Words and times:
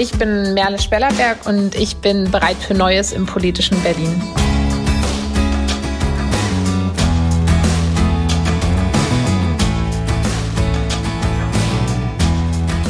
Ich 0.00 0.12
bin 0.12 0.54
Merle 0.54 0.78
Spellerberg 0.78 1.44
und 1.44 1.74
ich 1.74 1.96
bin 1.96 2.30
bereit 2.30 2.56
für 2.56 2.72
Neues 2.72 3.10
im 3.10 3.26
politischen 3.26 3.82
Berlin. 3.82 4.22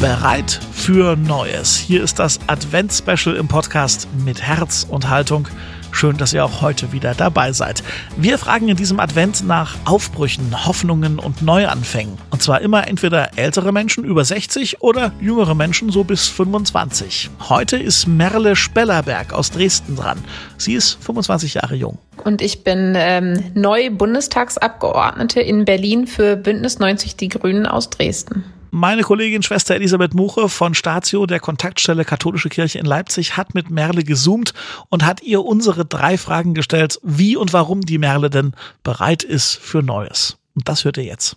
Bereit 0.03 0.61
für 0.71 1.17
Neues. 1.17 1.77
Hier 1.77 2.03
ist 2.05 2.19
das 2.19 2.41
Advent-Special 2.47 3.37
im 3.37 3.49
Podcast 3.49 4.07
mit 4.23 4.43
Herz 4.43 4.87
und 4.87 5.09
Haltung. 5.09 5.49
Schön, 5.91 6.17
dass 6.17 6.33
ihr 6.33 6.45
auch 6.45 6.63
heute 6.63 6.93
wieder 6.93 7.15
dabei 7.15 7.53
seid. 7.53 7.83
Wir 8.17 8.39
fragen 8.39 8.69
in 8.69 8.77
diesem 8.77 9.01
Advent 9.01 9.47
nach 9.47 9.77
Aufbrüchen, 9.85 10.67
Hoffnungen 10.67 11.19
und 11.19 11.43
Neuanfängen. 11.43 12.19
Und 12.31 12.43
zwar 12.43 12.61
immer 12.61 12.87
entweder 12.87 13.37
ältere 13.37 13.73
Menschen 13.73 14.05
über 14.05 14.25
60 14.25 14.81
oder 14.83 15.13
jüngere 15.21 15.55
Menschen 15.55 15.91
so 15.91 16.05
bis 16.05 16.29
25. 16.29 17.31
Heute 17.49 17.77
ist 17.77 18.07
Merle 18.07 18.55
Spellerberg 18.57 19.33
aus 19.33 19.51
Dresden 19.51 19.97
dran. 19.97 20.19
Sie 20.57 20.75
ist 20.75 21.03
25 21.03 21.55
Jahre 21.55 21.75
jung. 21.75 21.99
Und 22.25 22.43
ich 22.43 22.65
bin 22.65 22.95
ähm, 22.97 23.43
neu 23.55 23.91
Bundestagsabgeordnete 23.91 25.41
in 25.41 25.65
Berlin 25.65 26.07
für 26.07 26.37
Bündnis 26.37 26.79
90 26.79 27.17
Die 27.17 27.29
Grünen 27.29 27.67
aus 27.67 27.91
Dresden. 27.91 28.45
Meine 28.71 29.03
Kollegin 29.03 29.43
Schwester 29.43 29.75
Elisabeth 29.75 30.15
Muche 30.15 30.49
von 30.51 30.75
Statio, 30.75 31.25
der 31.25 31.41
Kontaktstelle 31.41 32.05
Katholische 32.05 32.51
Kirche 32.51 32.79
in 32.79 32.85
Leipzig, 32.85 33.37
hat 33.37 33.55
mit 33.55 33.71
Merle 33.71 34.05
gezoomt 34.05 34.53
und 34.91 35.07
hat 35.07 35.23
ihr 35.23 35.43
unsere 35.45 35.87
drei 35.87 36.19
Fragen 36.19 36.53
gestellt, 36.53 36.99
wie 37.03 37.37
und 37.37 37.55
warum 37.55 37.81
die 37.81 37.99
Merle 37.99 38.29
denn 38.29 38.53
bereit 38.83 39.23
ist 39.23 39.57
für 39.57 39.83
Neues. 39.83 40.37
Und 40.55 40.69
das 40.69 40.85
hört 40.85 40.99
ihr 40.99 41.05
jetzt. 41.05 41.37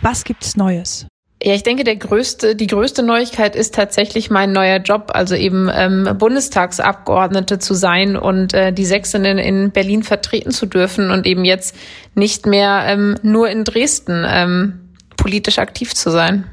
Was 0.00 0.24
gibt's 0.24 0.56
Neues? 0.56 1.06
Ja, 1.42 1.54
ich 1.54 1.62
denke, 1.62 1.84
der 1.84 1.96
größte, 1.96 2.56
die 2.56 2.66
größte 2.66 3.02
Neuigkeit 3.02 3.54
ist 3.54 3.74
tatsächlich 3.74 4.30
mein 4.30 4.52
neuer 4.52 4.78
Job, 4.78 5.10
also 5.14 5.34
eben 5.34 5.70
ähm, 5.72 6.08
Bundestagsabgeordnete 6.18 7.58
zu 7.58 7.74
sein 7.74 8.16
und 8.16 8.54
äh, 8.54 8.72
die 8.72 8.86
Sächsinnen 8.86 9.38
in 9.38 9.70
Berlin 9.70 10.02
vertreten 10.02 10.50
zu 10.50 10.66
dürfen 10.66 11.10
und 11.10 11.26
eben 11.26 11.44
jetzt 11.44 11.76
nicht 12.14 12.46
mehr 12.46 12.84
ähm, 12.86 13.16
nur 13.22 13.50
in 13.50 13.64
Dresden 13.64 14.24
ähm, 14.26 14.85
politisch 15.16 15.58
aktiv 15.58 15.94
zu 15.94 16.10
sein. 16.10 16.44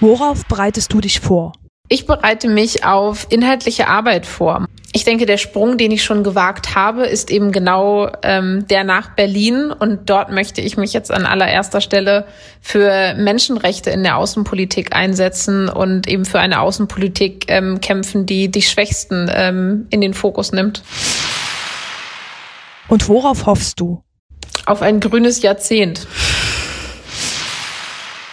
Worauf 0.00 0.44
bereitest 0.46 0.92
du 0.92 1.00
dich 1.00 1.20
vor? 1.20 1.52
Ich 1.88 2.06
bereite 2.06 2.48
mich 2.48 2.84
auf 2.84 3.26
inhaltliche 3.30 3.86
Arbeit 3.86 4.24
vor. 4.24 4.66
Ich 4.94 5.04
denke, 5.04 5.26
der 5.26 5.36
Sprung, 5.36 5.78
den 5.78 5.90
ich 5.90 6.02
schon 6.02 6.22
gewagt 6.22 6.74
habe, 6.74 7.04
ist 7.04 7.30
eben 7.30 7.52
genau 7.52 8.10
ähm, 8.22 8.66
der 8.68 8.84
nach 8.84 9.10
Berlin. 9.14 9.70
Und 9.70 10.08
dort 10.08 10.30
möchte 10.30 10.60
ich 10.60 10.76
mich 10.76 10.92
jetzt 10.92 11.10
an 11.10 11.24
allererster 11.24 11.80
Stelle 11.80 12.26
für 12.60 13.14
Menschenrechte 13.14 13.90
in 13.90 14.02
der 14.02 14.16
Außenpolitik 14.16 14.94
einsetzen 14.94 15.68
und 15.68 16.08
eben 16.08 16.24
für 16.24 16.40
eine 16.40 16.60
Außenpolitik 16.60 17.46
ähm, 17.48 17.80
kämpfen, 17.80 18.26
die 18.26 18.50
die 18.50 18.62
Schwächsten 18.62 19.30
ähm, 19.32 19.86
in 19.90 20.00
den 20.00 20.14
Fokus 20.14 20.52
nimmt. 20.52 20.82
Und 22.88 23.08
worauf 23.08 23.46
hoffst 23.46 23.80
du? 23.80 24.02
Auf 24.66 24.82
ein 24.82 25.00
grünes 25.00 25.42
Jahrzehnt. 25.42 26.06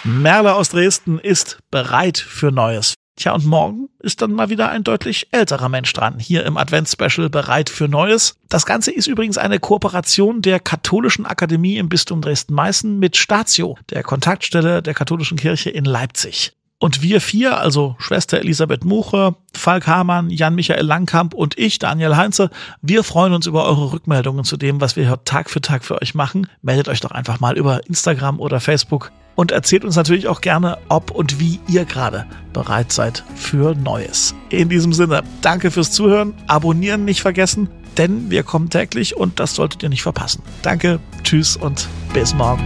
Merle 0.10 0.56
aus 0.56 0.70
Dresden 0.70 1.20
ist 1.20 1.60
bereit 1.70 2.18
für 2.18 2.52
Neues. 2.52 2.96
Tja, 3.16 3.34
und 3.34 3.46
morgen 3.46 3.90
ist 4.00 4.24
dann 4.24 4.34
mal 4.34 4.50
wieder 4.50 4.70
ein 4.70 4.84
deutlich 4.84 5.28
älterer 5.32 5.70
Mensch 5.70 5.94
dran, 5.94 6.18
hier 6.18 6.46
im 6.46 6.58
Advents-Special 6.58 7.30
bereit 7.30 7.70
für 7.70 7.88
Neues. 7.88 8.36
Das 8.50 8.66
Ganze 8.66 8.92
ist 8.92 9.06
übrigens 9.06 9.38
eine 9.38 9.60
Kooperation 9.60 10.42
der 10.42 10.60
Katholischen 10.60 11.28
Akademie 11.28 11.78
im 11.78 11.90
Bistum 11.90 12.22
Dresden-Meißen 12.22 12.98
mit 12.98 13.18
Statio, 13.18 13.78
der 13.92 14.02
Kontaktstelle 14.02 14.82
der 14.82 14.96
Katholischen 14.96 15.38
Kirche 15.38 15.70
in 15.70 15.86
Leipzig. 15.86 16.54
Und 16.80 17.04
wir 17.04 17.22
vier, 17.22 17.60
also 17.60 17.96
Schwester 18.00 18.40
Elisabeth 18.40 18.86
Muche, 18.86 19.36
Falk 19.54 19.86
Hamann, 19.86 20.32
Jan-Michael 20.32 20.86
Langkamp 20.86 21.36
und 21.36 21.58
ich, 21.58 21.78
Daniel 21.78 22.16
Heinze, 22.16 22.50
wir 22.82 23.04
freuen 23.04 23.34
uns 23.34 23.46
über 23.46 23.66
eure 23.66 23.92
Rückmeldungen 23.92 24.44
zu 24.44 24.58
dem, 24.58 24.82
was 24.82 24.96
wir 24.96 25.06
hier 25.06 25.24
Tag 25.26 25.52
für 25.52 25.62
Tag 25.62 25.84
für 25.84 26.02
euch 26.02 26.16
machen. 26.16 26.48
Meldet 26.64 26.88
euch 26.88 27.02
doch 27.02 27.12
einfach 27.12 27.40
mal 27.42 27.58
über 27.58 27.86
Instagram 27.86 28.40
oder 28.40 28.60
Facebook 28.60 29.12
und 29.40 29.54
erzählt 29.54 29.86
uns 29.86 29.96
natürlich 29.96 30.28
auch 30.28 30.42
gerne, 30.42 30.80
ob 30.90 31.12
und 31.12 31.40
wie 31.40 31.62
ihr 31.70 31.86
gerade 31.86 32.26
bereit 32.52 32.92
seid 32.92 33.24
für 33.36 33.74
Neues. 33.74 34.36
In 34.50 34.68
diesem 34.68 34.92
Sinne, 34.92 35.24
danke 35.40 35.72
fürs 35.72 35.94
Zuhören, 35.94 36.34
abonnieren 36.48 37.06
nicht 37.06 37.22
vergessen, 37.22 37.70
denn 37.98 38.30
wir 38.30 38.44
kommen 38.44 38.70
täglich 38.70 39.16
und 39.16 39.40
das 39.40 39.56
solltet 39.56 39.82
ihr 39.82 39.88
nicht 39.88 40.04
verpassen. 40.04 40.44
Danke, 40.62 41.00
tschüss 41.24 41.56
und 41.56 41.88
bis 42.14 42.34
morgen. 42.34 42.62